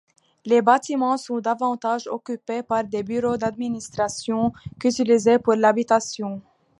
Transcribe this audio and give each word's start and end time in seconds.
Les 0.47 0.63
bâtiments 0.63 1.15
sont 1.15 1.41
davantage 1.41 2.07
occupés 2.07 2.63
par 2.63 2.83
des 2.83 3.03
bureaux 3.03 3.37
d'administration 3.37 4.51
qu'utilisés 4.79 5.37
pour 5.37 5.53
l'habitation. 5.53 6.41